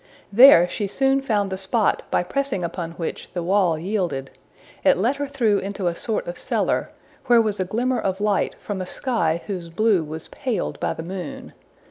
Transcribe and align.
There 0.33 0.67
she 0.67 0.87
soon 0.87 1.21
found 1.21 1.51
the 1.51 1.59
spot 1.59 2.01
by 2.09 2.23
pressing 2.23 2.63
upon 2.63 2.93
which 2.93 3.31
the 3.33 3.43
wall 3.43 3.77
yielded. 3.77 4.31
It 4.83 4.97
let 4.97 5.17
her 5.17 5.27
through 5.27 5.59
into 5.59 5.85
a 5.85 5.93
sort 5.93 6.25
of 6.25 6.39
cellar, 6.39 6.89
where 7.27 7.39
was 7.39 7.59
a 7.59 7.65
glimmer 7.65 7.99
of 7.99 8.19
light 8.19 8.55
from 8.59 8.81
a 8.81 8.87
sky 8.87 9.43
whose 9.45 9.69
blue 9.69 10.03
was 10.03 10.27
paled 10.29 10.79
by 10.79 10.95
the 10.95 11.03
moon. 11.03 11.53